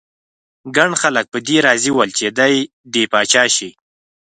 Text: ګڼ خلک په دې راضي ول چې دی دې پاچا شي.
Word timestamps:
ګڼ 0.75 0.89
خلک 1.01 1.25
په 1.33 1.39
دې 1.47 1.57
راضي 1.67 1.91
ول 1.93 2.09
چې 2.17 2.25
دی 2.37 2.55
دې 2.93 3.03
پاچا 3.11 3.43
شي. 3.55 3.69